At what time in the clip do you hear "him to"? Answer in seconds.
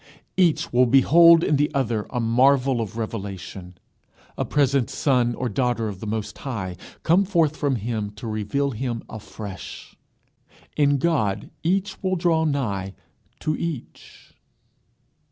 7.75-8.25